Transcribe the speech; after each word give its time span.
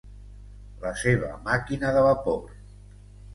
La 0.85 0.93
seva 1.01 1.29
màquina 1.49 1.93
de 1.99 2.03
vapor. 2.07 2.41